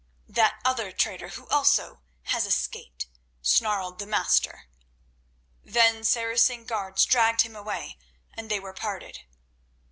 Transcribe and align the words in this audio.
"That 0.27 0.59
other 0.65 0.91
traitor 0.91 1.27
who 1.29 1.47
also 1.49 2.01
has 2.23 2.47
escaped," 2.47 3.05
snarled 3.43 3.99
the 3.99 4.07
Master. 4.07 4.67
Then 5.63 6.03
Saracen 6.03 6.65
guards 6.65 7.05
dragged 7.05 7.41
him 7.41 7.55
away, 7.55 7.99
and 8.33 8.49
they 8.49 8.59
were 8.59 8.73
parted. 8.73 9.19